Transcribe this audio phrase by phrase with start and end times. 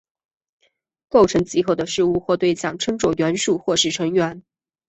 [1.09, 4.41] 构成集合的事物或对象称作元素或是成员。